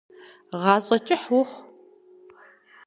Гъащӏэ 0.61 0.97
кӏыхь 1.05 1.29
ухъу. 1.39 1.61